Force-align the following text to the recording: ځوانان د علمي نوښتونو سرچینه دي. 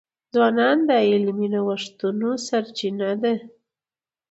ځوانان 0.33 0.77
د 0.89 0.91
علمي 1.09 1.47
نوښتونو 1.53 2.29
سرچینه 2.47 3.09
دي. 3.21 3.35